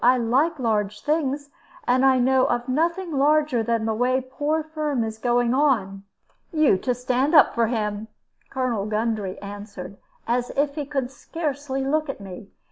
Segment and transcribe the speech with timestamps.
[0.03, 1.51] I like large things;
[1.87, 6.01] and I know of nothing larger than the way poor Firm is going on."
[6.51, 8.07] "You to stand up for him!"
[8.49, 12.49] Colonel Gundry answered, as if he could scarcely look at me.